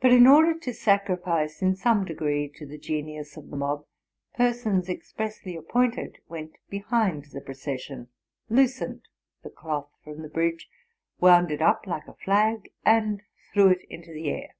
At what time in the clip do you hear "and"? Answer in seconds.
12.84-13.24